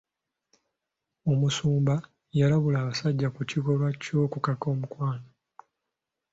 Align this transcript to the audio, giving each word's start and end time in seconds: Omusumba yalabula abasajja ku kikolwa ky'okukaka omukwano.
Omusumba 1.31 1.95
yalabula 2.39 2.77
abasajja 2.83 3.27
ku 3.35 3.41
kikolwa 3.49 3.87
ky'okukaka 4.01 4.65
omukwano. 4.73 5.27